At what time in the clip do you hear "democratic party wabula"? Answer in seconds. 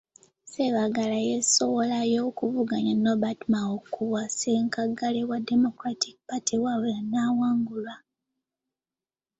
5.49-6.99